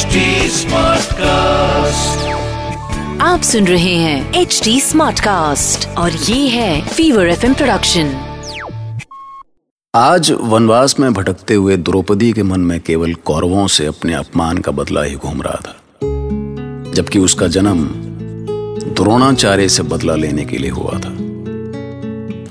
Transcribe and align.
HD 0.00 0.06
Smartcast. 0.06 1.20
आप 3.20 3.40
सुन 3.42 3.66
रहे 3.66 3.94
हैं 3.94 4.34
एच 4.34 4.60
डी 4.64 4.80
स्मार्ट 4.80 5.20
कास्ट 5.20 5.88
और 5.88 6.12
ये 6.12 6.48
है 6.48 6.88
फीवर 6.88 7.28
एफ़ 7.28 7.52
प्रोडक्शन 7.52 8.06
आज 9.94 10.32
वनवास 10.40 11.00
में 11.00 11.14
भटकते 11.14 11.54
हुए 11.54 11.76
द्रौपदी 11.76 12.32
के 12.32 12.42
मन 12.42 12.60
में 12.60 12.80
केवल 12.80 13.14
कौरवों 13.14 13.66
से 13.66 13.86
अपने 13.86 14.14
अपमान 14.14 14.58
का 14.58 14.72
बदला 14.72 15.02
ही 15.02 15.14
घूम 15.14 15.42
रहा 15.42 15.60
था। 15.62 15.76
जबकि 16.92 17.18
उसका 17.18 17.46
जन्म 17.46 17.84
द्रोणाचार्य 18.94 19.68
से 19.68 19.82
बदला 19.82 20.14
लेने 20.14 20.44
के 20.44 20.58
लिए 20.58 20.70
हुआ 20.70 20.92
था। 20.92 21.16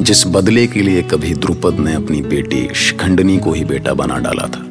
जिस 0.01 0.27
बदले 0.27 0.67
के 0.67 0.81
लिए 0.81 1.01
कभी 1.01 1.33
द्रुपद 1.33 1.73
ने 1.79 1.93
अपनी 1.93 2.21
बेटी 2.21 2.69
शिखंडनी 2.75 3.37
को 3.37 3.53
ही 3.53 3.65
बेटा 3.65 3.93
बना 3.93 4.17
डाला 4.17 4.47
था। 4.47 4.68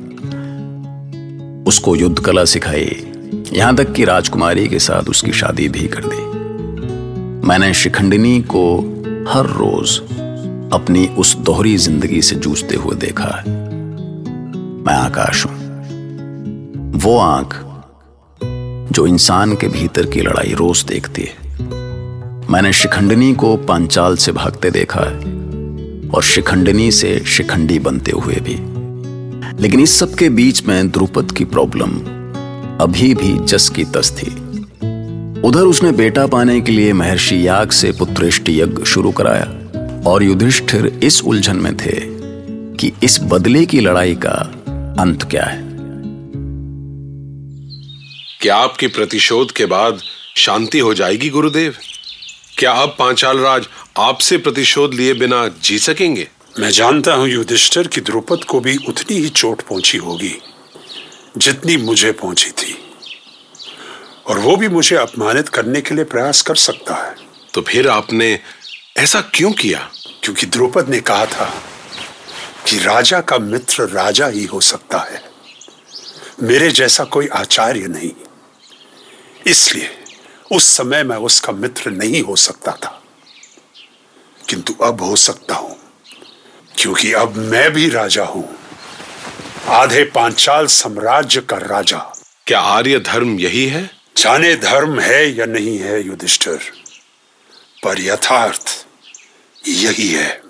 उसको 1.68 1.96
युद्ध 1.96 2.18
कला 2.18 2.44
सिखाई। 2.44 3.12
यहाँ 3.52 3.74
तक 3.76 3.92
कि 3.92 4.04
राजकुमारी 4.04 4.68
के 4.68 4.78
साथ 4.78 5.08
उसकी 5.08 5.32
शादी 5.32 5.68
भी 5.68 5.86
कर 5.86 6.04
दी। 6.04 6.26
मैंने 7.48 7.72
शिखंडनी 7.74 8.40
को 8.54 8.64
हर 9.28 9.46
रोज 9.46 9.98
अपनी 10.72 11.06
उस 11.18 11.36
दोहरी 11.36 11.76
ज़िंदगी 11.76 12.22
से 12.22 12.36
जूझते 12.36 12.76
हुए 12.76 12.96
देखा। 12.96 13.28
है 13.36 13.56
मैं 14.84 14.94
आकाश 14.94 15.44
हूँ। 15.46 15.56
वो 17.00 17.16
आँख 17.18 17.54
जो 18.92 19.06
इंसान 19.06 19.54
के 19.56 19.68
भीतर 19.68 20.06
की 20.06 20.20
लड़ाई 20.20 20.54
रोज 20.54 20.84
देखती 20.84 21.22
है। 21.22 21.36
मैंने 22.50 22.72
शिखंडनी 22.72 23.34
को 23.34 23.56
पांचाल 23.56 24.16
से 24.16 24.32
भागते 24.32 24.70
देखा 24.70 25.00
है 25.00 25.16
और 26.10 26.22
शिखंडनी 26.22 26.90
से 26.90 27.18
शिखंडी 27.26 27.78
बनते 27.78 28.12
हुए 28.12 28.40
भी। 28.40 28.58
लेकिन 29.60 29.80
इस 29.80 29.98
सब 29.98 30.14
के 30.14 30.28
बीच 30.28 30.62
में 30.62 30.90
द्रुपद 30.90 31.32
की 31.32 31.44
प्रॉब्लम 31.44 31.90
अभी 32.80 33.14
भी 33.14 33.46
जस 33.46 33.68
की 33.68 33.84
तस 33.84 34.10
थी। 34.18 34.30
उधर 35.40 35.60
उसने 35.60 35.92
बेटा 35.92 36.26
पाने 36.26 36.60
के 36.60 36.72
लिए 36.72 36.92
महर्षि 36.92 37.46
याग 37.46 37.70
से 37.70 37.92
पुत्रेष्ट 37.92 38.48
यज्ञ 38.48 38.84
शुरू 38.84 39.12
कराया 39.12 39.44
और 40.10 40.22
युधिष्ठिर 40.22 41.00
इस 41.02 41.22
उलझन 41.22 41.56
में 41.56 41.76
थे 41.76 42.00
कि 42.76 42.92
इस 43.02 43.20
बदले 43.22 43.66
की 43.66 43.80
लड़ाई 43.80 44.14
का 44.14 44.54
अंत 44.98 45.22
क्या 45.22 45.44
है। 45.44 45.68
क्या 48.40 48.56
आपके 48.56 48.86
प्रतिशोध 48.86 49.52
के 49.52 49.66
बाद 49.66 49.98
शांति 50.36 50.78
हो 50.78 50.94
जाएगी, 50.94 51.30
गुरुदेव? 51.30 51.74
क्या 52.58 52.72
अब 52.72 52.96
पांचाल 52.98 53.38
राज 53.38 53.68
आपसे 53.98 54.38
प्रतिशोध 54.38 54.94
लिए 54.94 55.14
बिना 55.14 55.50
जी 55.64 55.78
सकेंगे? 55.78 56.28
मैं 56.58 56.70
जानता 56.70 57.14
हूँ 57.14 57.28
युधिष्ठिर 57.28 57.86
की 57.86 58.00
द्रुपद 58.00 58.44
को 58.44 58.60
भी 58.60 58.76
उतनी 58.88 59.16
ही 59.16 59.28
चोट 59.28 59.62
पहुँची 59.62 59.98
होगी 59.98 60.42
जितनी 61.36 61.76
मुझे 61.76 62.12
पहुँची 62.12 62.50
थी। 62.50 62.78
और 64.26 64.38
वो 64.38 64.56
भी 64.56 64.68
मुझे 64.68 64.96
अपमानित 64.96 65.48
करने 65.48 65.80
के 65.80 65.94
लिए 65.94 66.04
प्रयास 66.04 66.42
कर 66.42 66.56
सकता 66.56 66.94
है। 66.94 67.16
तो 67.54 67.62
फिर 67.62 67.88
आपने 67.88 68.40
ऐसा 68.96 69.20
क्यों 69.20 69.52
किया? 69.52 69.90
क्योंकि 70.22 70.46
द्रुपद 70.46 70.88
ने 70.88 71.00
कहा 71.00 71.26
था 71.26 71.62
कि 72.66 72.78
राजा 72.78 73.20
का 73.20 73.38
मित्र 73.38 73.88
राजा 73.88 74.26
ही 74.26 74.44
हो 74.44 74.60
सकता 74.60 74.98
है। 74.98 75.22
मेरे 76.42 76.70
जैसा 76.70 77.04
कोई 77.04 77.26
आचार्य 77.26 77.86
नहीं। 77.86 78.12
इसलिए 79.46 79.90
उस 80.52 80.64
समय 80.64 81.02
मैं 81.02 81.16
उसका 81.16 81.52
मित्र 81.52 81.90
नहीं 81.90 82.22
हो 82.22 82.36
सकता 82.36 82.72
था। 82.72 83.02
किंतु 84.48 84.74
अब 84.84 85.02
हो 85.02 85.16
सकता 85.16 85.54
हूँ। 85.54 85.87
क्योंकि 86.78 87.12
अब 87.12 87.36
मैं 87.36 87.72
भी 87.72 87.88
राजा 87.88 88.24
हूँ। 88.24 88.48
आधे 89.68 90.04
पांचाल 90.04 90.66
साम्राज्य 90.66 91.40
का 91.40 91.56
राजा। 91.56 91.98
क्या 92.46 92.60
आर्य 92.60 92.98
धर्म 92.98 93.38
यही 93.38 93.66
है? 93.66 93.90
जाने 94.16 94.56
धर्म 94.56 95.00
है 95.00 95.38
या 95.38 95.46
नहीं 95.46 95.78
है 95.78 96.06
युधिष्ठिर। 96.06 96.58
पर 97.84 98.00
यथार्थ 98.00 98.86
यही 99.68 100.08
है। 100.08 100.40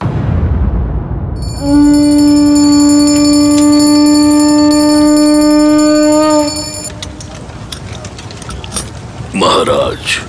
महाराज 9.37 10.21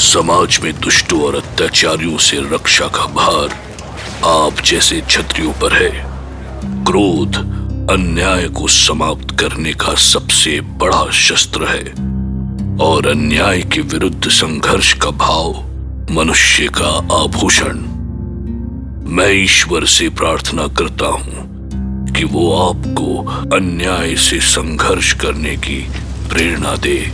समाज 0.00 0.58
में 0.62 0.80
दुष्टों 0.80 1.22
और 1.22 1.36
अत्याचारियों 1.36 2.18
से 2.18 2.54
रक्षा 2.54 2.86
का 2.86 3.06
भार 3.06 3.69
आप 4.24 4.52
जैसे 4.64 5.00
क्षत्रियों 5.00 5.52
पर 5.52 5.72
है। 5.72 6.04
क्रोध 6.84 7.36
अन्याय 7.90 8.48
को 8.48 8.68
समाप्त 8.68 9.40
करने 9.40 9.72
का 9.72 9.94
सबसे 9.94 10.60
बड़ा 10.60 11.10
शस्त्र 11.10 11.64
है। 11.64 11.92
और 12.78 13.06
अन्याय 13.06 13.60
के 13.62 13.80
विरुद्ध 13.80 14.28
संघर्ष 14.28 14.92
का 14.92 15.10
भाव 15.10 15.64
मनुष्य 16.10 16.66
का 16.66 17.18
आभूषण। 17.22 17.78
मैं 19.10 19.32
ईश्वर 19.32 19.86
से 19.86 20.08
प्रार्थना 20.08 20.66
करता 20.66 21.06
हूँ 21.06 21.50
कि 22.12 22.24
वो 22.24 22.70
आपको 22.70 23.24
अन्याय 23.56 24.16
से 24.16 24.40
संघर्ष 24.40 25.12
करने 25.12 25.56
की 25.56 25.86
प्रेरणा 26.28 26.76
दे। 26.76 27.12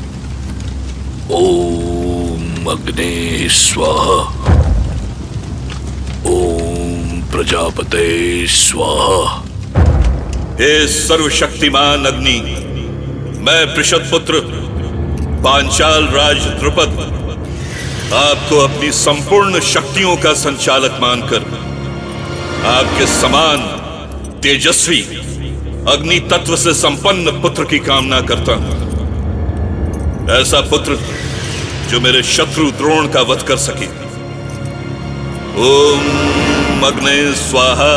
ओम 1.30 2.66
अग्ने 2.66 3.48
स्वाहा। 3.48 4.46
ओम 6.26 6.55
प्रजापते 7.32 8.46
स्वाहा। 8.46 9.22
हे 10.60 10.86
सर्वशक्तिमान 10.88 12.04
अग्नि, 12.04 12.38
मैं 13.40 13.74
पृषद 13.74 14.08
पुत्र 14.10 14.40
पांचाल 15.44 16.06
राज 16.06 16.46
द्रुपद, 16.60 16.92
आपको 18.14 18.58
अपनी 18.58 18.90
संपूर्ण 18.92 19.60
शक्तियों 19.64 20.16
का 20.16 20.32
संचालक 20.34 20.98
मानकर, 21.00 21.42
आपके 22.66 23.06
समान 23.06 23.58
तेजस्वी 24.42 25.00
अग्नि 25.88 26.18
तत्व 26.30 26.56
से 26.56 26.74
संपन्न 26.74 27.40
पुत्र 27.42 27.64
की 27.64 27.78
कामना 27.80 28.20
करता 28.20 28.54
हूँ। 28.54 28.74
ऐसा 30.32 30.60
पुत्र, 30.70 30.98
जो 31.90 32.00
मेरे 32.00 32.22
शत्रु 32.28 32.70
द्रोण 32.72 33.08
का 33.08 33.20
वध 33.24 33.42
कर 33.42 33.56
सके। 33.56 33.86
ओम 35.62 36.35
अग्ने 36.84 37.34
स्वाहा। 37.34 37.94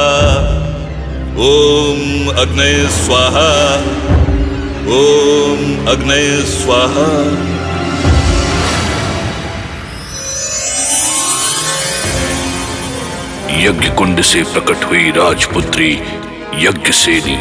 ओम 1.38 2.29
अग्ने 2.38 2.90
स्वाहा। 2.90 3.50
ओम 4.95 5.88
अग्ने 5.88 6.45
स्वाहा। 6.45 7.07
यज्ञ 13.59 13.89
कुंड 13.89 14.22
से 14.22 14.44
प्रकट 14.44 14.84
हुई 14.84 15.09
राजपुत्री 15.12 15.91
यज्ञ 16.56 16.91
सेनी 16.91 17.38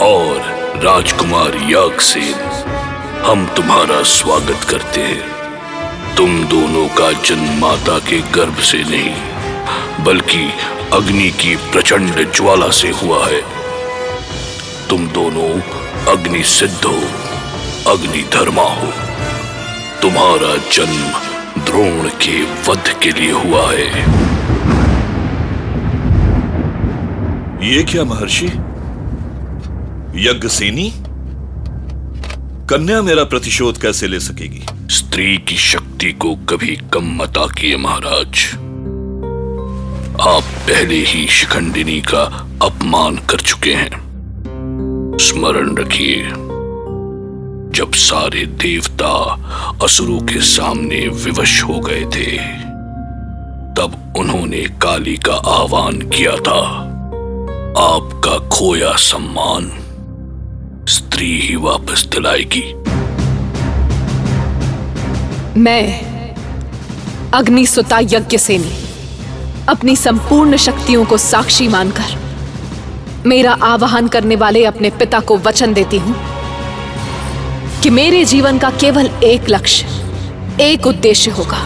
और 0.00 0.40
राजकुमार 0.84 1.56
याग 1.70 2.00
सेन 2.00 2.34
हम 3.26 3.46
तुम्हारा 3.46 4.02
स्वागत 4.02 4.64
करते 4.70 5.00
हैं। 5.00 5.32
तुम 6.16 6.44
दोनों 6.44 6.88
का 6.88 7.12
जन्म 7.12 7.60
माता 7.60 7.98
के 7.98 8.18
गर्भ 8.18 8.60
से 8.60 8.78
नहीं 8.78 9.31
बल्कि 10.04 10.50
अग्नि 10.92 11.30
की 11.30 11.56
प्रचंड 11.56 12.32
ज्वाला 12.32 12.70
से 12.70 12.90
हुआ 12.90 13.26
है। 13.26 13.42
तुम 14.88 15.08
दोनों 15.08 15.60
अग्नि 16.16 16.42
सिद्ध 16.42 16.84
हो, 16.84 17.00
अग्नि 17.92 18.22
धर्मा 18.22 18.62
हो। 18.62 18.92
तुम्हारा 20.02 20.56
जन्म 20.56 21.32
द्रोण 21.64 22.08
के 22.08 22.42
वध 22.42 23.00
के 23.02 23.10
लिए 23.10 23.32
हुआ 23.32 23.72
है। 23.72 24.22
ये 27.68 27.82
क्या 27.82 28.04
महर्षि? 28.04 28.46
यज्ञसेनी? 30.28 30.92
कन्या 32.70 33.02
मेरा 33.02 33.24
प्रतिशोध 33.24 33.80
कैसे 33.80 34.08
ले 34.08 34.20
सकेगी? 34.20 34.66
स्त्री 34.90 35.38
की 35.38 35.56
शक्ति 35.56 36.12
को 36.12 36.34
कभी 36.34 36.76
कम 36.92 37.22
मत 37.22 37.38
आकिए 37.38 37.76
महाराज। 37.76 38.58
आप 40.20 40.42
पहले 40.42 40.94
ही 40.94 41.26
शिखंडिनी 41.26 42.00
का 42.00 42.22
अपमान 42.62 43.16
कर 43.16 43.40
चुके 43.40 43.72
हैं। 43.74 44.00
स्मरण 45.20 45.76
रखिए, 45.76 46.22
जब 47.78 47.92
सारे 47.94 48.46
देवता 48.46 49.12
असुरों 49.82 50.18
के 50.20 50.40
सामने 50.40 51.08
विवश 51.08 51.62
हो 51.62 51.80
गए 51.80 52.04
थे, 52.04 52.36
तब 53.74 54.14
उन्होंने 54.16 54.62
काली 54.82 55.16
का 55.16 55.34
आह्वान 55.34 55.98
किया 55.98 56.36
था। 56.36 56.60
आपका 57.78 58.48
खोया 58.48 58.96
सम्मान 58.96 59.70
स्त्री 60.88 61.40
ही 61.40 61.56
वापस 61.56 62.06
दिलाएगी। 62.06 62.64
मैं 65.60 65.84
अग्नि 67.34 67.66
सुता 67.66 67.98
यज्ञ 67.98 68.38
सेनी 68.38 68.91
अपनी 69.68 69.94
संपूर्ण 69.96 70.56
शक्तियों 70.56 71.04
को 71.04 71.16
साक्षी 71.18 71.66
मानकर 71.68 72.16
मेरा 73.26 73.52
आवाहन 73.62 74.08
करने 74.08 74.36
वाले 74.36 74.64
अपने 74.64 74.90
पिता 74.90 75.20
को 75.20 75.36
वचन 75.38 75.74
देती 75.74 75.98
हूँ 75.98 76.14
कि 77.82 77.90
मेरे 77.90 78.24
जीवन 78.24 78.58
का 78.58 78.70
केवल 78.70 79.10
एक 79.24 79.48
लक्ष्य, 79.48 79.86
एक 80.60 80.86
उद्देश्य 80.86 81.30
होगा। 81.30 81.62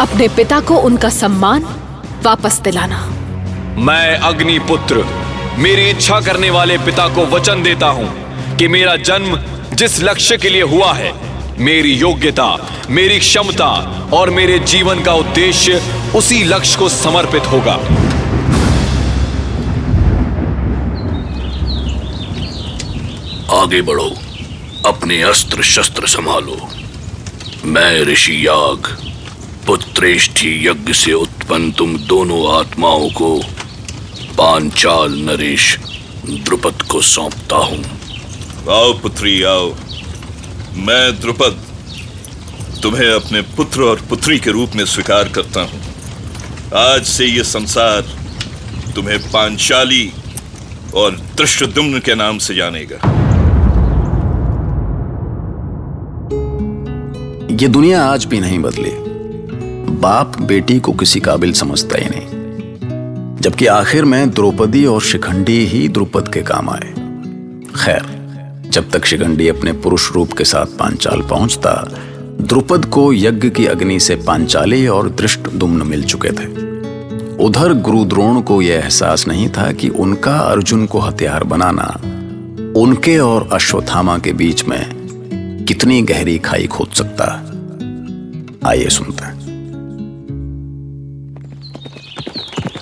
अपने 0.00 0.28
पिता 0.28 0.60
को 0.60 0.76
उनका 0.80 1.08
सम्मान 1.08 1.64
वापस 2.22 2.60
दिलाना। 2.60 3.04
मैं 3.78 4.16
अग्निपुत्र, 4.18 5.04
मेरी 5.58 5.90
इच्छा 5.90 6.20
करने 6.20 6.50
वाले 6.50 6.78
पिता 6.78 7.08
को 7.08 7.26
वचन 7.26 7.62
देता 7.62 7.86
हूँ 7.88 8.56
कि 8.56 8.68
मेरा 8.68 8.96
जन्म 9.02 9.38
जिस 9.76 10.00
लक्ष्य 10.02 10.36
के 10.36 10.48
लिए 10.48 10.62
हुआ 10.62 10.92
है 10.92 11.12
मेरी 11.58 11.92
योग्यता 11.92 12.46
मेरी 12.90 13.18
क्षमता 13.18 13.68
और 14.12 14.30
मेरे 14.30 14.58
जीवन 14.58 15.02
का 15.02 15.12
उद्देश्य 15.14 15.82
उसी 16.16 16.42
लक्ष्य 16.44 16.78
को 16.78 16.88
समर्पित 16.88 17.46
होगा। 17.46 17.74
आगे 23.62 23.82
बढ़ो 23.82 24.10
अपने 24.86 25.22
अस्त्र 25.22 25.62
शस्त्र 25.62 26.06
संभालो। 26.06 26.58
मैं 27.64 28.00
ऋषि 28.02 28.46
याग 28.46 28.86
पुत्रेष्ठी 29.66 30.66
यज्ञ 30.66 30.92
से 30.92 31.12
उत्पन्न 31.12 31.72
तुम 31.72 31.96
दोनों 31.98 32.42
आत्माओं 32.58 33.08
को 33.10 33.36
पांचाल 34.38 35.12
नरेश 35.12 35.76
द्रुपद 36.26 36.82
को 36.82 37.00
सौंपता 37.02 37.56
हूँ। 37.56 37.84
आओ 38.70 38.92
पुत्री 38.92 39.42
आओ 39.42 39.74
मैं 40.76 41.20
द्रुपद 41.20 41.60
तुम्हें 42.82 43.10
अपने 43.10 43.40
पुत्र 43.42 43.82
और 43.82 44.00
पुत्री 44.10 44.38
के 44.38 44.50
रूप 44.50 44.70
में 44.76 44.84
स्वीकार 44.84 45.28
करता 45.28 45.60
हूँ। 45.60 45.80
आज 46.76 47.04
से 47.04 47.26
ये 47.26 47.42
संसार 47.42 48.00
तुम्हें 48.94 49.18
पांचाली 49.18 50.12
और 50.94 51.10
दृष्टुम्न 51.10 51.98
के 51.98 52.14
नाम 52.14 52.38
से 52.38 52.54
जानेगा। 52.54 52.96
ये 57.60 57.68
दुनिया 57.68 58.04
आज 58.04 58.24
भी 58.24 58.40
नहीं 58.40 58.58
बदली। 58.58 58.90
बाप 59.96 60.38
बेटी 60.38 60.80
को 60.80 60.92
किसी 60.92 61.20
काबिल 61.20 61.52
समझता 61.52 61.98
ही 61.98 62.06
नहीं। 62.08 62.26
जबकि 63.36 63.66
आखिर 63.66 64.04
में 64.04 64.30
द्रौपदी 64.30 64.86
और 64.86 65.02
शिखंडी 65.02 65.66
ही 65.66 65.88
द्रुपद 65.88 66.28
के 66.28 66.42
काम 66.42 66.70
आए। 66.70 66.94
खैर 67.84 68.23
जब 68.74 68.90
तक 68.90 69.04
शिखंडी 69.04 69.48
अपने 69.48 69.72
पुरुष 69.72 70.12
रूप 70.12 70.32
के 70.32 70.44
साथ 70.44 70.66
पांचाल 70.66 71.20
पहुँचता, 71.22 71.72
द्रुपद 72.40 72.84
को 72.84 73.12
यज्ञ 73.12 73.50
की 73.50 73.66
अग्नि 73.66 74.00
से 74.00 74.16
पांचाली 74.16 74.86
और 74.86 75.10
दृष्ट 75.10 75.40
दुम्न 75.40 75.86
मिल 75.86 76.04
चुके 76.04 76.28
थे। 76.28 76.46
उधर 77.44 77.72
गुरु 77.72 78.04
द्रोण 78.04 78.40
को 78.40 78.62
यह 78.62 78.74
एहसास 78.74 79.28
नहीं 79.28 79.48
था 79.48 79.72
कि 79.72 79.88
उनका 79.88 80.38
अर्जुन 80.38 80.86
को 80.86 80.98
हथियार 80.98 81.44
बनाना, 81.44 82.00
उनके 82.80 83.18
और 83.18 83.48
अश्वत्थामा 83.52 84.18
के 84.18 84.32
बीच 84.32 84.64
में 84.64 84.92
कितनी 85.68 86.02
गहरी 86.02 86.38
खाई 86.38 86.66
खोद 86.66 86.88
सकता। 86.88 87.26
आइए 88.70 88.88
सुनते 88.88 89.24
हैं। 89.24 89.44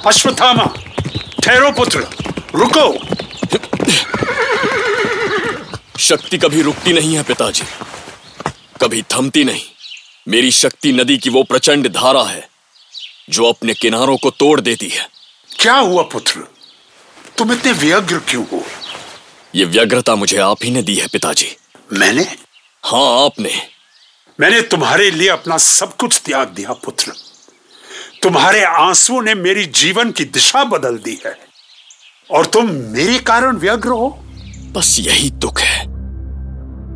अश्वत्थामा, 0.07 0.75
ठहरो 1.43 1.71
पुत्र, 1.71 1.99
रुको। 2.55 3.13
शक्ति 6.03 6.39
कभी 6.39 6.63
रुकती 6.63 6.93
नहीं 6.93 7.17
है 7.17 7.23
पिताजी। 7.23 7.63
कभी 8.81 9.03
थमती 9.03 9.45
नहीं। 9.45 9.63
मेरी 10.29 10.51
शक्ति 10.51 10.93
नदी 10.93 11.19
की 11.19 11.31
वो 11.31 11.43
प्रचंड 11.43 11.89
धारा 11.89 12.23
है 12.23 12.49
जो 13.31 13.45
अपने 13.45 13.75
किनारों 13.75 14.17
को 14.17 14.31
तोड़ 14.31 14.61
देती 14.61 14.89
है। 14.89 15.09
क्या 15.61 15.75
हुआ 15.75 16.03
पुत्र? 16.03 16.49
तुम 17.39 17.53
इतने 17.53 17.73
व्यग्र 17.73 18.19
क्यों 18.19 18.45
हो? 18.53 18.67
ये 19.55 19.65
व्यग्रता 19.65 20.15
मुझे 20.15 20.37
आप 20.37 20.57
ही 20.65 20.71
ने 20.71 20.83
दी 20.83 20.95
है 20.95 21.07
पिताजी। 21.07 21.57
मैंने? 21.93 22.23
हाँ 22.83 23.25
आपने। 23.25 23.69
मैंने 24.41 24.63
तुम्हारे 24.63 25.11
लिए 25.11 25.29
अपना 25.29 25.59
सब 25.59 25.97
कुछ 25.97 26.23
त्याग 26.25 26.49
दिया 26.49 26.73
पुत्र। 26.73 27.13
तुम्हारे 28.23 28.65
आंसुओं 28.65 29.23
ने 29.23 29.35
मेरी 29.35 29.67
जीवन 29.67 30.11
की 30.11 30.25
दिशा 30.25 30.65
बदल 30.65 30.97
दी 30.97 31.19
है। 31.27 31.39
और 32.31 32.47
तुम 32.47 32.71
मेरे 32.71 33.19
कारण 33.19 33.57
व्यग्र 33.57 33.89
हो? 33.89 34.19
बस 34.73 34.97
यही 35.01 35.31
दुख 35.31 35.61
है। 35.61 35.92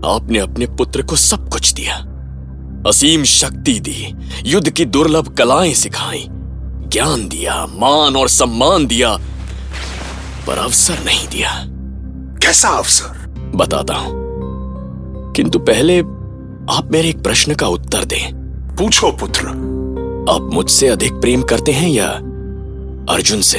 आपने 0.06 0.38
अपने 0.38 0.66
पुत्र 0.66 1.02
को 1.02 1.16
सब 1.16 1.48
कुछ 1.48 1.72
दिया। 1.72 2.12
असीम 2.86 3.24
शक्ति 3.24 3.80
दी 3.80 4.14
युद्ध 4.46 4.70
की 4.70 4.84
दुर्लभ 4.84 5.28
कलाएँ 5.28 5.74
सिखाई 5.74 6.26
ज्ञान 6.88 7.28
दिया 7.28 7.66
मान 7.66 8.16
और 8.16 8.28
सम्मान 8.28 8.86
दिया 8.86 9.16
पर 10.46 10.58
अवसर 10.58 11.04
नहीं 11.04 11.28
दिया। 11.28 11.64
कैसा 12.42 12.68
अवसर? 12.68 13.26
बताता 13.54 13.94
हूँ। 13.94 14.12
किंतु 15.32 15.58
पहले 15.58 16.00
आप 16.70 16.88
मेरे 16.92 17.08
एक 17.08 17.22
प्रश्न 17.22 17.54
का 17.54 17.68
उत्तर 17.68 18.04
दें। 18.04 18.34
पूछो 18.78 19.12
पुत्र। 19.12 19.46
आप 20.30 20.50
मुझसे 20.52 20.88
अधिक 20.88 21.12
प्रेम 21.12 21.42
करते 21.42 21.72
हैं 21.72 21.90
या 21.90 22.08
अर्जुन 23.14 23.40
से? 23.40 23.58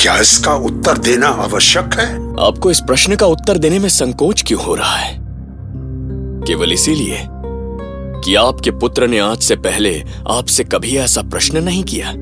क्या 0.00 0.18
इसका 0.18 0.54
उत्तर 0.54 0.98
देना 0.98 1.28
आवश्यक 1.28 1.90
है? 2.00 2.14
आपको 2.46 2.70
इस 2.70 2.80
प्रश्न 2.80 3.16
का 3.16 3.26
उत्तर 3.26 3.58
देने 3.58 3.78
में 3.78 3.88
संकोच 3.88 4.44
क्यों 4.46 4.64
हो 4.64 4.74
रहा 4.74 4.96
है? 4.96 5.23
केवल 6.46 6.72
इसीलिए 6.72 7.26
कि 8.24 8.34
आपके 8.34 8.70
पुत्र 8.70 9.06
ने 9.06 9.18
आज 9.18 9.38
से 9.38 9.56
पहले 9.56 10.04
आपसे 10.30 10.64
कभी 10.64 10.96
ऐसा 10.96 11.22
प्रश्न 11.22 11.62
नहीं 11.62 11.84
किया। 11.84 12.12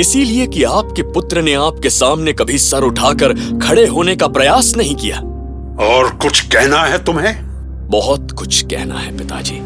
इसीलिए 0.00 0.46
कि 0.46 0.62
आपके 0.64 1.02
पुत्र 1.02 1.42
ने 1.42 1.54
आपके 1.54 1.90
सामने 1.90 2.32
कभी 2.32 2.58
सर 2.58 2.82
उठाकर 2.82 3.32
खड़े 3.62 3.86
होने 3.86 4.16
का 4.16 4.28
प्रयास 4.28 4.74
नहीं 4.76 4.94
किया। 4.94 5.18
और 5.84 6.18
कुछ 6.22 6.40
कहना 6.40 6.78
है 6.78 7.04
तुम्हें? 7.04 7.36
बहुत 7.90 8.32
कुछ 8.32 8.62
कहना 8.62 8.94
है 8.94 9.18
पिताजी। 9.18 9.62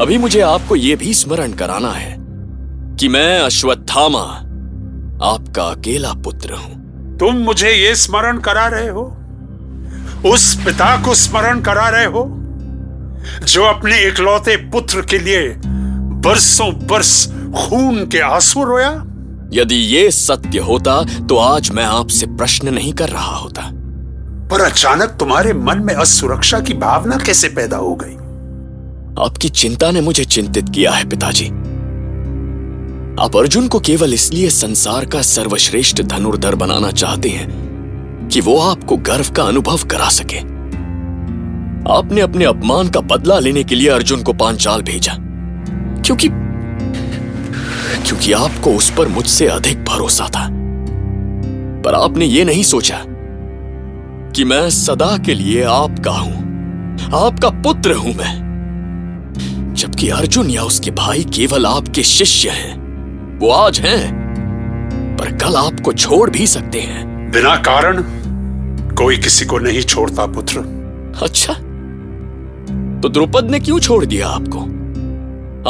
अभी 0.00 0.18
मुझे 0.18 0.40
आपको 0.40 0.76
यह 0.76 0.96
भी 0.96 1.14
स्मरण 1.14 1.52
कराना 1.52 1.90
है 1.90 2.16
कि 2.96 3.08
मैं 3.08 3.40
अश्वत्थामा 3.40 4.48
आपका 5.26 5.64
अकेला 5.64 6.12
पुत्र 6.12 6.52
हूँ। 6.52 6.82
तुम 7.18 7.34
मुझे 7.34 7.70
ये 7.70 7.96
स्मरण 7.96 8.38
करा 8.38 8.66
रहे 8.66 8.88
हो? 8.88 9.16
उस 10.26 10.64
पिता 10.64 11.04
को 11.04 11.14
स्मरण 11.14 11.60
करा 11.60 11.88
रहे 11.88 12.04
हो? 12.04 12.38
जो 13.44 13.64
अपने 13.64 14.04
इकलौते 14.08 14.56
पुत्र 14.56 15.00
के 15.00 15.18
लिए 15.18 15.54
बरसों 16.24 16.72
बरस 16.86 17.26
खून 17.56 18.06
के 18.06 18.18
आँसू 18.18 18.64
रोया? 18.64 18.90
यदि 19.52 19.74
ये 19.74 20.10
सत्य 20.10 20.58
होता 20.58 21.02
तो 21.04 21.36
आज 21.36 21.70
मैं 21.70 21.84
आपसे 21.84 22.26
प्रश्न 22.26 22.74
नहीं 22.74 22.92
कर 22.92 23.08
रहा 23.08 23.36
होता। 23.36 23.70
पर 24.50 24.60
अचानक 24.60 25.16
तुम्हारे 25.20 25.52
मन 25.52 25.78
में 25.78 25.94
असुरक्षा 25.94 26.60
की 26.60 26.74
भावना 26.74 27.16
कैसे 27.16 27.48
पैदा 27.48 27.76
हो 27.76 27.94
गई? 27.94 28.14
आपकी 29.24 29.48
चिंता 29.48 29.90
ने 29.90 30.00
मुझे 30.00 30.24
चिंतित 30.24 30.68
किया 30.68 30.92
है 30.92 31.08
पिताजी। 31.08 31.48
आप 33.24 33.36
अर्जुन 33.36 33.68
को 33.68 33.80
केवल 33.80 34.14
इसलिए 34.14 34.50
संसार 34.50 35.04
का 35.04 35.22
सर्वश्रेष्ठ 35.22 36.02
धनुर्धर 36.02 36.54
बनाना 36.54 36.90
चाहते 36.90 37.28
हैं 37.28 38.28
कि 38.32 38.40
वो 38.40 38.58
आपको 38.58 38.96
गर्व 38.96 39.30
का 39.36 39.42
अनुभव 39.42 39.78
करा 39.78 40.08
सके। 40.08 40.51
आपने 41.90 42.20
अपने 42.20 42.44
अपमान 42.44 42.88
का 42.88 43.00
बदला 43.00 43.38
लेने 43.38 43.64
के 43.64 43.74
लिए 43.74 43.88
अर्जुन 43.88 44.22
को 44.22 44.32
पांचाल 44.32 44.82
भेजा। 44.82 45.16
क्योंकि 46.02 46.28
क्योंकि 48.02 48.32
आपको 48.32 48.70
उस 48.70 48.90
पर 48.90 49.08
मुझसे 49.08 49.46
अधिक 49.46 49.84
भरोसा 49.84 50.24
था। 50.24 50.48
पर 51.82 51.94
आपने 51.94 52.24
ये 52.24 52.44
नहीं 52.44 52.62
सोचा 52.62 53.04
कि 54.36 54.44
मैं 54.44 54.70
सदा 54.70 55.18
के 55.18 55.34
लिए 55.34 55.62
आपका 55.62 56.10
हूँ 56.10 56.36
आपका 57.14 57.50
पुत्र 57.50 57.92
हूँ 57.92 58.14
मैं। 58.14 59.74
जबकि 59.76 60.08
अर्जुन 60.08 60.50
या 60.50 60.62
उसके 60.62 60.90
भाई 60.90 61.24
केवल 61.24 61.66
आपके 61.66 62.02
शिष्य 62.02 62.48
हैं 62.48 62.82
वो 63.38 63.50
आज 63.50 63.80
हैं 63.80 65.16
पर 65.20 65.30
कल 65.32 65.56
आपको 65.56 65.92
छोड़ 65.92 66.30
भी 66.30 66.46
सकते 66.46 66.80
हैं। 66.80 67.30
बिना 67.30 67.56
कारण 67.56 68.02
कोई 68.94 69.18
किसी 69.18 69.44
को 69.44 69.58
नहीं 69.58 69.82
छोड़ता 69.82 70.26
पुत्र। 70.26 70.58
अच्छा। 71.22 71.52
तो 73.02 73.08
द्रुपद 73.08 73.44
ने 73.44 73.60
क्यों 73.60 73.80
छोड़ 73.80 74.04
दिया 74.04 74.28
आपको? 74.28 74.60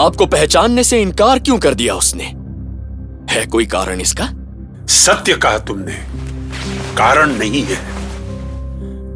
आपको 0.01 0.27
पहचानने 0.27 0.85
से 0.85 1.03
इनकार 1.03 1.39
क्यों 1.39 1.59
कर 1.59 1.75
दिया 1.75 1.95
उसने? 1.95 2.25
है 3.35 3.47
कोई 3.47 3.67
कारण 3.67 4.01
इसका? 4.01 4.29
सत्य 4.87 5.33
कहा 5.33 5.59
तुमने। 5.59 5.93
कारण 6.97 7.31
नहीं 7.31 7.63
है। 7.63 7.77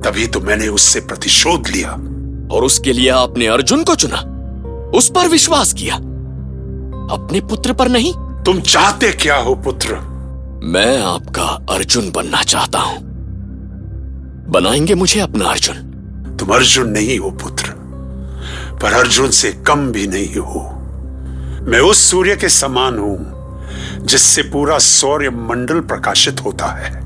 तभी 0.00 0.26
तो 0.26 0.40
मैंने 0.40 0.68
उससे 0.68 1.00
प्रतिशोध 1.00 1.68
लिया। 1.68 1.90
और 2.56 2.64
उसके 2.64 2.92
लिए 2.92 3.08
आपने 3.08 3.46
अर्जुन 3.46 3.84
को 3.84 3.94
चुना। 3.94 4.16
उस 4.94 5.10
पर 5.10 5.28
विश्वास 5.28 5.72
किया। 5.72 5.94
अपने 7.14 7.40
पुत्र 7.40 7.72
पर 7.72 7.88
नहीं। 7.88 8.14
तुम 8.44 8.60
चाहते 8.60 9.12
क्या 9.12 9.36
हो 9.36 9.54
पुत्र? 9.54 9.94
मैं 10.64 11.02
आपका 11.02 11.74
अर्जुन 11.74 12.10
बनना 12.10 12.42
चाहता 12.42 12.78
हूँ। 12.78 12.98
बनाएँगे 14.48 14.94
मुझे 14.94 15.20
अपना 15.20 15.44
अर्जुन। 15.44 15.74
तुम 16.40 16.48
अर्जुन 16.48 16.88
नहीं 16.88 17.18
हो 17.18 17.30
पुत्र। 17.30 17.85
पर 18.82 18.92
अर्जुन 18.92 19.30
से 19.30 19.52
कम 19.52 19.92
भी 19.92 20.06
नहीं 20.06 20.36
हो। 20.36 20.62
मैं 21.62 21.80
उस 21.80 22.10
सूर्य 22.10 22.36
के 22.36 22.48
समान 22.48 22.98
हूँ 22.98 23.36
जिससे 24.06 24.42
पूरा 24.42 24.78
सौर्य 24.78 25.30
मंडल 25.30 25.80
प्रकाशित 25.80 26.40
होता 26.44 26.66
है। 26.66 27.04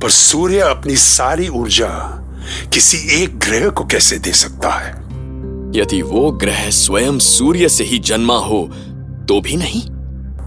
पर 0.00 0.10
सूर्य 0.10 0.58
अपनी 0.58 0.96
सारी 0.96 1.48
ऊर्जा 1.48 1.88
किसी 2.72 3.22
एक 3.22 3.38
ग्रह 3.38 3.68
को 3.68 3.84
कैसे 3.84 4.18
दे 4.18 4.32
सकता 4.32 4.70
है? 4.70 4.90
यदि 5.74 6.02
वो 6.02 6.30
ग्रह 6.30 6.70
स्वयं 6.70 7.18
सूर्य 7.18 7.68
से 7.68 7.84
ही 7.84 7.98
जन्मा 7.98 8.38
हो 8.38 8.70
तो 9.28 9.40
भी 9.40 9.56
नहीं? 9.56 9.82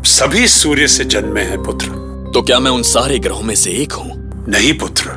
सभी 0.04 0.48
सूर्य 0.48 0.88
से 0.88 1.04
जन्मे 1.06 1.42
हैं 1.42 1.64
पुत्र। 1.64 1.88
तो 2.34 2.42
क्या 2.42 2.60
मैं 2.60 2.72
उन 2.72 2.84
सारे 2.84 3.20
ग्रहों 3.20 3.42
में 3.42 3.56
से 3.56 3.72
एक 3.72 3.94
हूँ? 3.94 4.12
नहीं 4.50 4.78
पुत्र। 4.78 5.10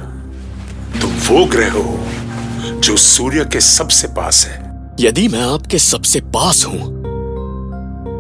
तुम 1.01 1.11
वो 1.11 1.45
ग्रह 1.45 1.73
हो 1.73 2.07
जो 2.81 2.97
सूर्य 2.97 3.45
के 3.45 3.61
सबसे 3.61 4.09
पास 4.09 4.47
है। 4.47 4.62
यदि 5.03 5.29
मैं 5.29 5.41
आपके 5.41 5.79
सबसे 5.79 6.21
पास 6.21 6.65
हूँ 6.65 7.03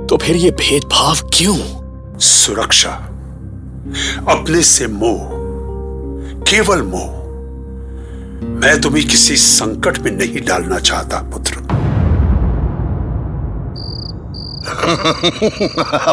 तो 0.06 0.16
फिर 0.16 0.36
ये 0.36 0.50
भेदभाव 0.50 1.16
क्यों? 1.34 1.56
सुरक्षा। 2.18 2.90
अपने 4.28 4.62
से 4.62 4.86
मोह 4.86 5.18
केवल 6.42 6.82
मोह। 6.82 7.22
मैं 8.44 8.80
तुम्हें 8.80 9.08
किसी 9.08 9.36
संकट 9.36 9.98
में 9.98 10.10
नहीं 10.10 10.40
डालना 10.40 10.78
चाहता 10.78 11.18
पुत्र। 11.22 11.56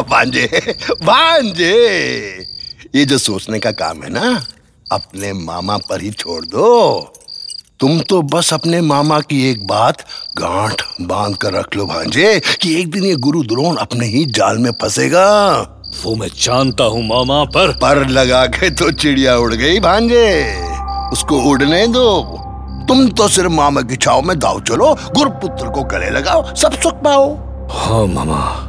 भांजे 0.10 0.76
भांजे 1.02 1.74
ये 2.94 3.04
जो 3.04 3.18
सोचने 3.18 3.58
का 3.58 3.70
काम 3.70 4.02
है 4.02 4.10
ना 4.10 4.44
अपने 4.92 5.32
मामा 5.32 5.76
पर 5.76 6.00
ही 6.00 6.10
छोड़ 6.10 6.44
दो। 6.44 7.12
तुम 7.80 8.00
तो 8.00 8.22
बस 8.22 8.54
अपने 8.54 8.80
मामा 8.80 9.20
की 9.20 9.50
एक 9.50 9.66
बात 9.66 9.98
गांठ 10.36 10.82
बाँध 11.00 11.36
कर 11.36 11.52
रख 11.52 11.76
लो 11.76 11.86
भांजे 11.86 12.42
कि 12.60 12.80
एक 12.80 12.90
दिन 12.90 13.04
ये 13.04 13.16
गुरु 13.16 13.42
द्रोण 13.42 13.76
अपने 13.76 14.06
ही 14.06 14.24
जाल 14.24 14.58
में 14.58 14.70
फंसेगा। 14.70 15.58
वो 16.04 16.16
मैं 16.16 16.28
जानता 16.28 16.84
हूँ 16.84 17.08
मामा 17.08 17.44
पर। 17.44 17.68
पर 17.68 18.08
लगा 18.08 18.46
के 18.46 18.70
तो 18.70 18.92
चिड़िया 18.92 19.36
उड़ 19.36 19.54
गई 19.54 19.80
भांजे। 19.80 20.56
उसको 21.12 21.42
उड़ने 21.42 21.86
दो। 21.86 22.22
तुम 22.88 23.08
तो 23.08 23.28
सिर्फ़ 23.28 23.50
मामा 23.50 23.80
की 23.80 23.96
छाव 23.96 24.22
में 24.22 24.38
दाव 24.38 24.60
चलो 24.60 24.94
गुरुपुत्र 24.94 25.68
को 25.68 25.82
गले 25.82 26.10
लगाओ 26.10 26.54
सब 26.54 26.72
सुख 26.72 26.92
पाओ। 26.92 27.34
हाँ 27.70 28.06
मामा। 28.06 28.66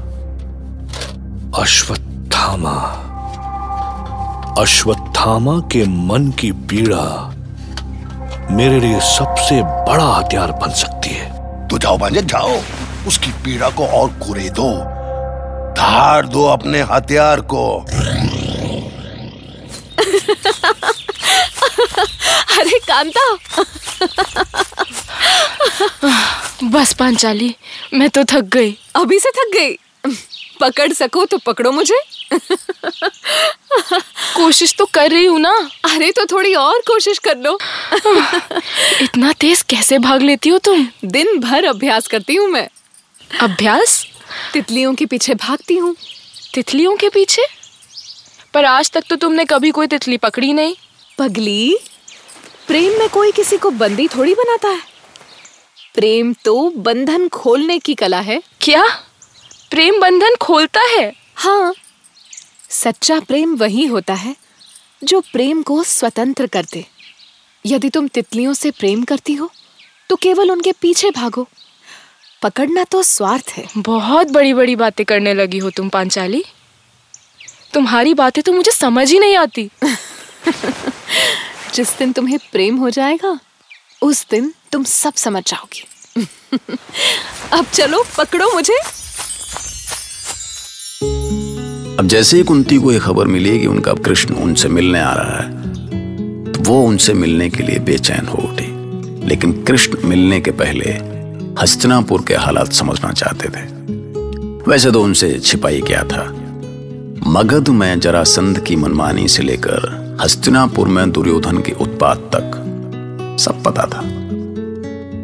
अश्वत्थामा। 1.61 3.07
अश्वत्थामा 4.61 5.59
के 5.59 5.85
मन 5.85 6.31
की 6.31 6.51
पीड़ा। 6.51 7.30
मेरे 8.51 8.79
लिए 8.79 8.99
सबसे 8.99 9.61
बड़ा 9.63 10.03
हथियार 10.03 10.51
बन 10.51 10.69
सकती 10.73 11.09
है। 11.09 11.29
तो 11.67 11.77
जाओ 11.77 11.97
भांजे 11.97 12.21
जाओ। 12.21 12.61
उसकी 13.07 13.31
पीड़ा 13.31 13.69
को 13.69 13.87
और 13.87 14.09
कुरे 14.09 14.49
दो। 14.49 14.77
धार 15.73 16.27
दो 16.27 16.45
अपने 16.45 16.81
हथियार 16.81 17.41
को। 17.41 17.79
अरे 22.59 22.79
कांता। 22.79 23.37
बस 26.63 26.93
पांचाली 26.93 27.55
मैं 27.93 28.09
तो 28.09 28.23
थक 28.23 28.41
गई। 28.41 28.77
अभी 28.95 29.19
से 29.19 29.29
थक 29.29 29.51
गई? 29.53 29.77
पकड़ 30.61 30.91
सको 30.93 31.25
तो 31.25 31.37
पकड़ो 31.37 31.71
मुझे। 31.71 31.99
कोशिश 34.35 34.73
तो 34.77 34.85
कर 34.85 35.09
रही 35.11 35.25
हूँ 35.25 35.39
ना। 35.39 35.51
अरे 35.85 36.11
तो 36.11 36.25
थोड़ी 36.25 36.53
और 36.55 36.79
कोशिश 36.79 37.17
कर 37.17 37.37
लो। 37.37 37.57
इतना 39.01 39.31
तेज 39.33 39.61
कैसे 39.61 39.99
भाग 39.99 40.21
लेती 40.21 40.49
हो 40.49 40.57
तुम? 40.57 40.87
दिन 41.05 41.39
भर 41.39 41.65
अभ्यास 41.65 42.07
करती 42.07 42.35
हूँ 42.35 42.47
मैं। 42.47 42.67
अभ्यास? 43.41 44.05
तितलियों 44.53 44.93
के 44.95 45.05
पीछे 45.05 45.33
भागती 45.35 45.77
हूँ। 45.77 45.95
तितलियों 46.53 46.95
के 46.95 47.09
पीछे? 47.09 47.45
पर 48.53 48.65
आज 48.65 48.91
तक 48.91 49.03
तो 49.09 49.15
तुमने 49.15 49.45
कभी 49.45 49.71
कोई 49.71 49.87
तितली 49.87 50.17
पकड़ी 50.17 50.53
नहीं। 50.53 50.75
पगली 51.19 51.77
प्रेम 52.67 52.99
में 52.99 53.09
कोई 53.09 53.31
किसी 53.31 53.57
को 53.57 53.69
बंदी 53.69 54.07
थोड़ी 54.07 54.33
बनाता 54.33 54.69
है। 54.69 54.81
प्रेम 55.95 56.33
तो 56.45 56.69
बंधन 56.77 57.27
खोलने 57.27 57.79
की 57.79 57.93
कला 57.93 58.19
है। 58.19 58.41
क्या? 58.61 58.83
प्रेम 59.71 59.99
बंधन 59.99 60.35
खोलता 60.41 60.81
है। 60.81 61.11
हाँ 61.35 61.73
सच्चा 62.69 63.19
प्रेम 63.19 63.55
वही 63.55 63.85
होता 63.85 64.13
है 64.13 64.35
जो 65.03 65.19
प्रेम 65.33 65.61
को 65.61 65.83
स्वतंत्र 65.83 66.47
कर 66.47 66.65
दे 66.73 66.85
यदि 67.65 67.89
तुम 67.89 68.07
तितलियों 68.07 68.53
से 68.53 68.71
प्रेम 68.71 69.03
करती 69.03 69.33
हो 69.33 69.49
तो 70.09 70.15
केवल 70.15 70.51
उनके 70.51 70.71
पीछे 70.71 71.11
भागो। 71.11 71.47
पकड़ना 72.41 72.83
तो 72.83 73.01
स्वार्थ 73.03 73.49
है। 73.49 73.65
बहुत 73.77 74.31
बड़ी 74.31 74.53
बड़ी 74.53 74.75
बातें 74.75 75.05
करने 75.05 75.33
लगी 75.33 75.57
हो 75.57 75.69
तुम 75.69 75.89
पांचाली। 75.89 76.43
तुम्हारी 77.73 78.13
बातें 78.13 78.41
तो 78.43 78.53
मुझे 78.53 78.71
समझ 78.71 79.11
ही 79.11 79.19
नहीं 79.19 79.35
आती। 79.35 79.69
जिस 81.73 81.97
दिन 81.97 82.11
तुम्हें 82.13 82.37
प्रेम 82.51 82.77
हो 82.77 82.89
जाएगा 82.89 83.39
उस 84.01 84.25
दिन 84.31 84.53
तुम 84.71 84.83
सब 84.83 85.13
समझ 85.15 85.43
जाओगी। 85.47 85.83
अब 87.53 87.65
चलो 87.73 88.03
पकड़ो 88.17 88.51
मुझे। 88.53 88.79
अब 92.01 92.07
जैसे 92.07 92.37
ही 92.37 92.43
कुंती 92.43 92.77
को 92.77 92.91
यह 92.91 92.99
खबर 92.99 93.27
मिली 93.27 93.59
कि 93.59 93.67
उनका 93.67 93.93
कृष्ण 93.93 94.35
उनसे 94.35 94.69
मिलने 94.69 94.99
आ 94.99 95.13
रहा 95.13 95.37
है 95.37 96.51
तो 96.51 96.61
वो 96.63 96.81
उनसे 96.83 97.13
मिलने 97.13 97.49
के 97.49 97.63
लिए 97.63 97.79
बेचैन 97.79 98.27
हो 98.27 98.37
उठी। 98.37 99.27
लेकिन 99.27 99.51
कृष्ण 99.63 100.07
मिलने 100.09 100.39
के 100.41 100.51
पहले 100.51 100.91
हस्तिनापुर 101.61 102.23
के 102.27 102.35
हालात 102.35 102.71
समझना 102.73 103.11
चाहते 103.11 103.49
थे। 103.49 103.61
वैसे 104.71 104.91
तो 104.91 105.03
उनसे 105.03 105.39
छिपाई 105.39 105.81
क्या 105.81 106.03
था? 106.03 106.23
मगध 107.27 107.69
में 107.69 107.99
जरासंध 107.99 108.59
की 108.59 108.75
मनमानी 108.75 109.27
से 109.27 109.43
लेकर 109.43 110.17
हस्तिनापुर 110.21 110.87
में 110.87 111.11
दुर्योधन 111.11 111.57
के 111.57 111.71
उत्पात 111.71 112.29
तक 112.35 113.37
सब 113.39 113.63
पता 113.63 113.85
था। 113.85 114.01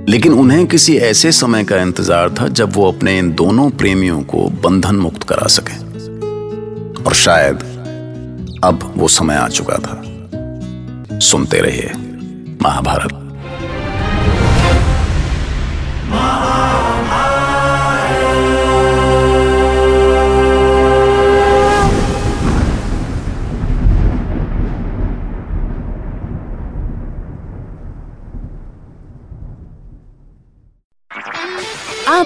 लेकिन 0.10 0.34
उन्हें 0.34 0.66
किसी 0.68 0.98
ऐसे 0.98 1.32
समय 1.32 1.64
का 1.64 1.82
इंतज़ार 1.82 2.30
था 2.30 2.48
जब 2.48 2.76
वो 2.76 2.92
अपने 2.92 3.18
इन 3.20 3.34
दोनों 3.34 3.70
प्रेमियों 3.70 4.22
को 4.22 4.48
बंधन 4.64 4.96
मुक्त 4.96 5.24
करा 5.24 5.48
सके। 5.48 5.87
और 7.08 7.14
शायद 7.14 7.56
अब 8.64 8.94
वो 8.98 9.08
समय 9.08 9.36
आ 9.36 9.48
चुका 9.48 9.76
था। 9.76 10.02
सुनते 11.20 11.62
रहिए 11.62 11.92
महाभारत। 12.62 13.27